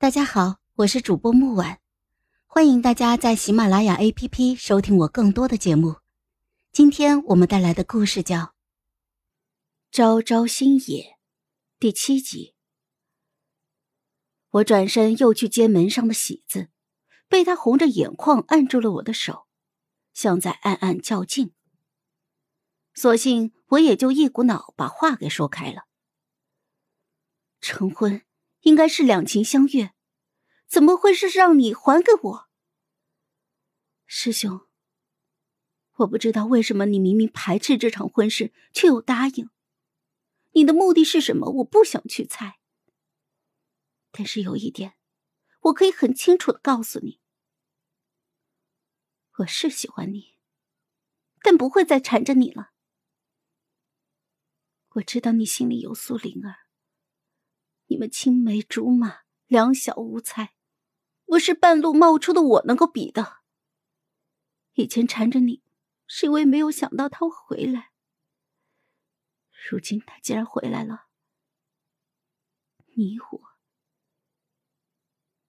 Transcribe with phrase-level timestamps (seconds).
[0.00, 1.78] 大家好，我是主播木婉，
[2.46, 5.96] 欢迎大家在喜马拉雅 APP 收听我更多的节目。
[6.72, 8.38] 今天我们带来的故事叫
[9.92, 11.02] 《朝朝星野》
[11.78, 12.54] 第七集。
[14.52, 16.70] 我转身又去接门上的喜字，
[17.28, 19.46] 被他红着眼眶按住了我的手，
[20.14, 21.52] 像在暗暗较劲。
[22.94, 25.82] 索性我也就一股脑把话给说开了。
[27.60, 28.22] 成婚
[28.60, 29.92] 应该是两情相悦，
[30.66, 32.48] 怎么会是让你还给我？
[34.06, 34.66] 师兄，
[35.96, 39.50] 我不知道为什么你明明排斥这场婚事，却又答应。
[40.52, 41.50] 你的目的是什么？
[41.58, 42.58] 我不想去猜。
[44.10, 44.94] 但是有一点，
[45.60, 47.20] 我可以很清楚的告诉你：
[49.38, 50.34] 我是喜欢你，
[51.42, 52.72] 但不会再缠着你了。
[54.94, 56.69] 我知道你心里有苏灵儿。
[57.90, 60.54] 你们青梅竹马，两小无猜，
[61.24, 63.38] 不是半路冒出的我能够比的。
[64.74, 65.64] 以前缠着你，
[66.06, 67.90] 是因为没有想到他会回来。
[69.68, 71.08] 如今他既然回来了，
[72.94, 73.40] 你我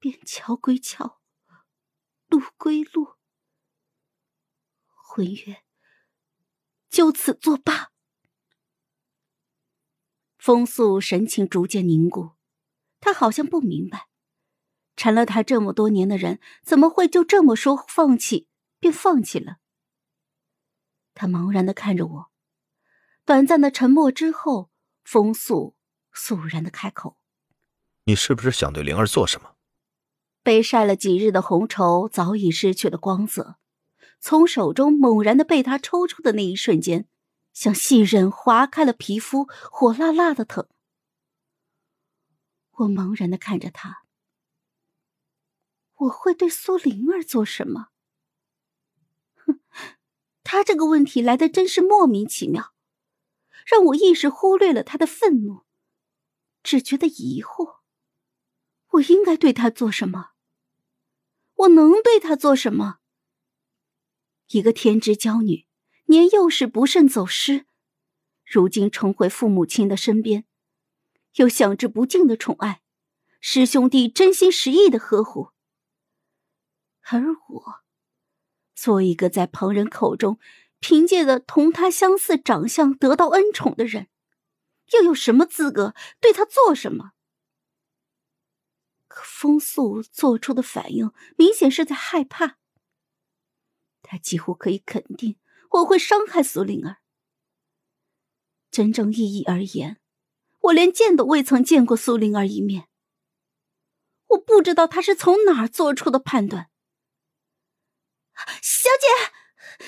[0.00, 1.22] 便桥归桥，
[2.26, 3.14] 路归路，
[4.88, 5.62] 婚约
[6.90, 7.93] 就此作罢。
[10.44, 12.32] 风素神情逐渐凝固，
[13.00, 14.08] 他好像不明白，
[14.94, 18.46] 缠了他这么多年的人，怎么会就这么说放弃
[18.78, 19.56] 便放弃了？
[21.14, 22.30] 他茫然的看着我，
[23.24, 24.70] 短暂的沉默之后，
[25.02, 25.76] 风素
[26.12, 27.16] 肃然的开口
[28.04, 29.52] ：“你是不是想对灵儿做什么？”
[30.44, 33.56] 被晒了几日的红绸早已失去了光泽，
[34.20, 37.08] 从手中猛然的被他抽出的那一瞬间。
[37.54, 40.68] 像细刃划开了皮肤，火辣辣的疼。
[42.72, 44.04] 我茫然的看着他，
[45.94, 47.90] 我会对苏灵儿做什么？
[49.36, 49.60] 哼，
[50.42, 52.74] 他这个问题来的真是莫名其妙，
[53.64, 55.64] 让我一时忽略了他的愤怒，
[56.64, 57.78] 只觉得疑惑。
[58.88, 60.32] 我应该对他做什么？
[61.54, 62.98] 我能对他做什么？
[64.48, 65.68] 一个天之娇女。
[66.06, 67.66] 年幼时不慎走失，
[68.44, 70.44] 如今重回父母亲的身边，
[71.36, 72.82] 又享之不尽的宠爱，
[73.40, 75.50] 师兄弟真心实意的呵护。
[77.10, 77.82] 而我，
[78.74, 80.38] 做一个在旁人口中
[80.78, 84.08] 凭借的同他相似长相得到恩宠的人，
[84.92, 87.12] 又有什么资格对他做什么？
[89.08, 92.58] 可风素做出的反应明显是在害怕，
[94.02, 95.36] 他几乎可以肯定。
[95.70, 96.98] 我会伤害苏灵儿。
[98.70, 100.00] 真正意义而言，
[100.60, 102.88] 我连见都未曾见过苏灵儿一面。
[104.28, 106.70] 我不知道他是从哪儿做出的判断。
[108.60, 109.86] 小姐，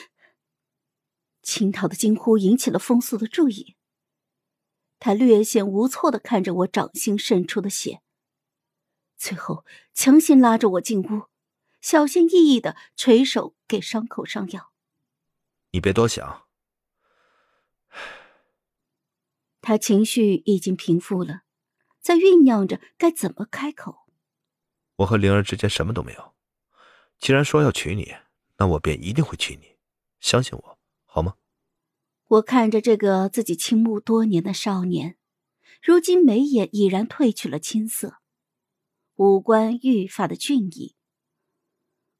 [1.42, 3.76] 青桃的惊呼引起了风素的注意。
[4.98, 8.02] 他略显无措的看着我掌心渗出的血，
[9.16, 11.24] 最后强行拉着我进屋，
[11.80, 14.72] 小心翼翼的垂手给伤口上药。
[15.76, 16.46] 你别多想。
[19.60, 21.42] 他情绪已经平复了，
[22.00, 24.06] 在酝酿着该怎么开口。
[24.96, 26.34] 我和灵儿之间什么都没有，
[27.18, 28.14] 既然说要娶你，
[28.56, 29.76] 那我便一定会娶你，
[30.18, 31.34] 相信我，好吗？
[32.26, 35.18] 我看着这个自己倾慕多年的少年，
[35.82, 38.16] 如今眉眼已然褪去了青涩，
[39.16, 40.96] 五官愈发的俊逸。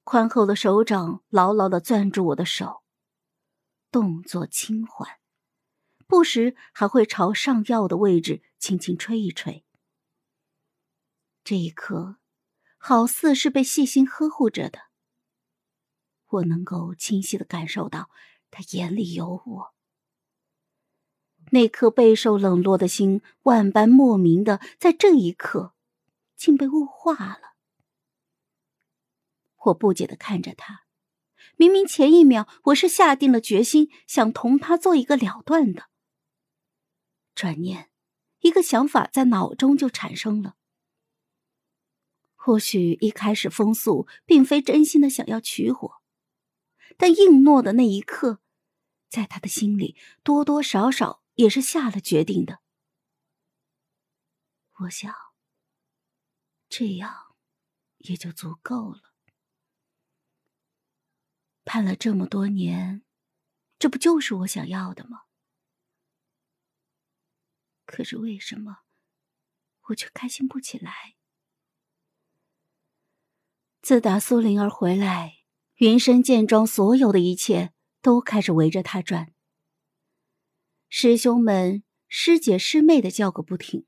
[0.04, 2.82] 宽厚的手掌牢牢的攥住我的手。
[3.96, 5.08] 动作轻缓，
[6.06, 9.64] 不时还会朝上药的位置轻轻吹一吹。
[11.42, 12.18] 这一刻，
[12.76, 14.80] 好似是被细心呵护着的。
[16.26, 18.10] 我能够清晰的感受到
[18.50, 19.74] 他眼里有我。
[21.52, 25.74] 那颗备受冷落的心，万般莫名的，在这一刻，
[26.36, 27.56] 竟被物化了。
[29.64, 30.85] 我不解的看着他。
[31.56, 35.88] 明明前一秒我是下定了决心想同他做一个了断的，
[37.34, 37.90] 转念，
[38.40, 40.56] 一个想法在脑中就产生了。
[42.34, 46.02] 或许一开始风素并非真心的想要娶我，
[46.98, 48.40] 但应诺的那一刻，
[49.08, 52.60] 在他的心里多多少少也是下了决定的。
[54.80, 55.12] 我想，
[56.68, 57.34] 这样
[57.96, 59.15] 也就足够了。
[61.66, 63.02] 盼了这么多年，
[63.76, 65.22] 这不就是我想要的吗？
[67.84, 68.78] 可是为什么
[69.88, 71.16] 我却开心不起来？
[73.82, 75.38] 自打苏灵儿回来，
[75.78, 79.34] 云深剑庄所有的一切都开始围着他转。
[80.88, 83.84] 师兄们师姐师妹的叫个不停，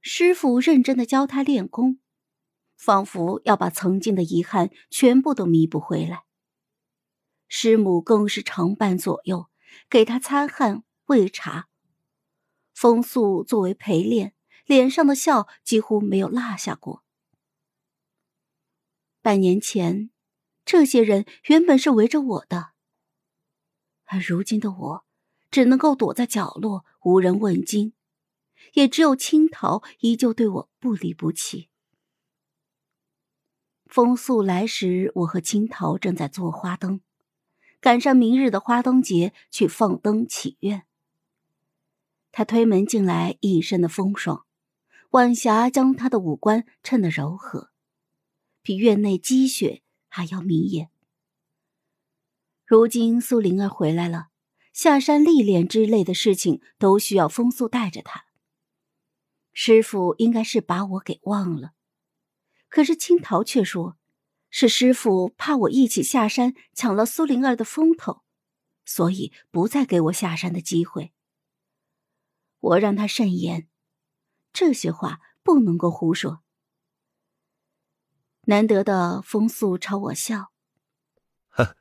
[0.00, 2.00] 师傅认真的教他练功，
[2.76, 6.24] 仿佛要把曾经的遗憾全部都弥补回来。
[7.54, 9.50] 师母更是常伴左右，
[9.90, 11.68] 给他擦汗喂茶。
[12.72, 14.34] 风素作为陪练，
[14.64, 17.04] 脸上的笑几乎没有落下过。
[19.20, 20.08] 半年前，
[20.64, 22.72] 这些人原本是围着我的，
[24.04, 25.04] 而如今的我，
[25.50, 27.92] 只能够躲在角落，无人问津，
[28.72, 31.68] 也只有青桃依旧对我不离不弃。
[33.84, 37.02] 风素来时，我和青桃正在做花灯，
[37.82, 40.84] 赶上明日的花灯节，去放灯祈愿。
[42.30, 44.46] 他推门进来，一身的风霜，
[45.10, 47.70] 晚霞将他的五官衬得柔和。
[48.62, 50.90] 比院内积雪还要明艳。
[52.64, 54.28] 如今苏灵儿回来了，
[54.72, 58.26] 下山历练之类的事情都需要风素带着他。
[59.52, 61.72] 师傅应该是把我给忘了，
[62.68, 63.98] 可是青桃却说，
[64.54, 68.22] 是师傅怕我一起下山抢了苏灵儿的风头，
[68.84, 71.14] 所以不再给我下山的机会。
[72.60, 73.66] 我让他慎言，
[74.52, 76.42] 这些话不能够胡说。
[78.42, 80.52] 难得的风素朝我笑，
[81.48, 81.74] 哼，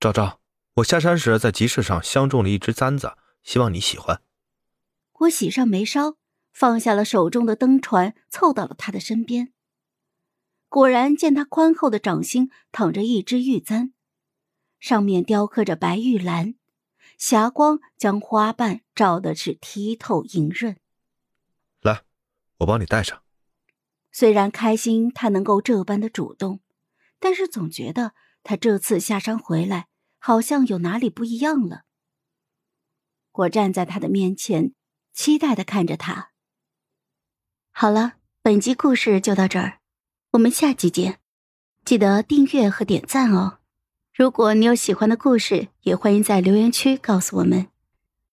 [0.00, 0.40] 昭昭，
[0.74, 4.20] 我下山时在集市上相中了一只簪子，希望你喜欢。
[5.20, 6.16] 我喜上眉梢，
[6.52, 9.52] 放下了手中的灯船，凑到了他的身边。
[10.76, 13.94] 果然见他宽厚的掌心躺着一只玉簪，
[14.78, 16.54] 上面雕刻着白玉兰，
[17.16, 20.76] 霞光将花瓣照的是剔透莹润。
[21.80, 22.02] 来，
[22.58, 23.22] 我帮你戴上。
[24.12, 26.60] 虽然开心他能够这般的主动，
[27.18, 28.12] 但是总觉得
[28.42, 29.88] 他这次下山回来
[30.18, 31.84] 好像有哪里不一样了。
[33.32, 34.74] 我站在他的面前，
[35.14, 36.32] 期待的看着他。
[37.70, 39.80] 好了，本集故事就到这儿，
[40.36, 41.18] 我们下集见，
[41.82, 43.56] 记得订阅和点赞哦。
[44.14, 47.68] 如果你有喜欢的故事，也欢迎在留言区告诉我们。